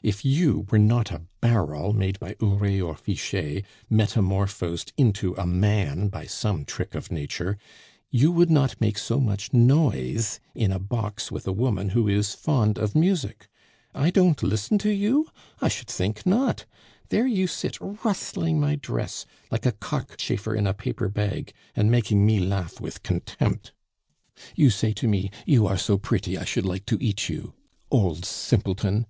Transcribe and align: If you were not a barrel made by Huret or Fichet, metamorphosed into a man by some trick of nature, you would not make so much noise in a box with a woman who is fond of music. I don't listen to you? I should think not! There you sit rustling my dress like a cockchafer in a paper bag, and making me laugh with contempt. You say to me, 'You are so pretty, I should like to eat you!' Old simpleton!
If 0.00 0.24
you 0.24 0.64
were 0.70 0.78
not 0.78 1.10
a 1.10 1.22
barrel 1.40 1.92
made 1.92 2.20
by 2.20 2.34
Huret 2.34 2.80
or 2.80 2.94
Fichet, 2.94 3.64
metamorphosed 3.90 4.92
into 4.96 5.34
a 5.34 5.44
man 5.44 6.06
by 6.06 6.24
some 6.24 6.64
trick 6.64 6.94
of 6.94 7.10
nature, 7.10 7.58
you 8.08 8.30
would 8.30 8.48
not 8.48 8.80
make 8.80 8.96
so 8.96 9.18
much 9.18 9.52
noise 9.52 10.38
in 10.54 10.70
a 10.70 10.78
box 10.78 11.32
with 11.32 11.48
a 11.48 11.52
woman 11.52 11.88
who 11.88 12.06
is 12.06 12.32
fond 12.32 12.78
of 12.78 12.94
music. 12.94 13.48
I 13.92 14.10
don't 14.10 14.40
listen 14.40 14.78
to 14.78 14.90
you? 14.90 15.28
I 15.60 15.66
should 15.66 15.88
think 15.88 16.24
not! 16.24 16.64
There 17.08 17.26
you 17.26 17.48
sit 17.48 17.76
rustling 17.80 18.60
my 18.60 18.76
dress 18.76 19.26
like 19.50 19.66
a 19.66 19.72
cockchafer 19.72 20.54
in 20.54 20.68
a 20.68 20.74
paper 20.74 21.08
bag, 21.08 21.52
and 21.74 21.90
making 21.90 22.24
me 22.24 22.38
laugh 22.38 22.80
with 22.80 23.02
contempt. 23.02 23.72
You 24.54 24.70
say 24.70 24.92
to 24.92 25.08
me, 25.08 25.32
'You 25.44 25.66
are 25.66 25.76
so 25.76 25.98
pretty, 25.98 26.38
I 26.38 26.44
should 26.44 26.66
like 26.66 26.86
to 26.86 26.98
eat 27.02 27.28
you!' 27.28 27.54
Old 27.90 28.24
simpleton! 28.24 29.06